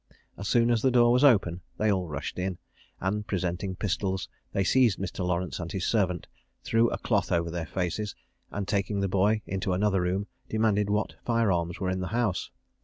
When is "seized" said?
4.63-4.97